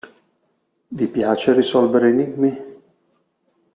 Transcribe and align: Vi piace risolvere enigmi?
Vi 0.87 1.07
piace 1.09 1.53
risolvere 1.53 2.09
enigmi? 2.09 2.81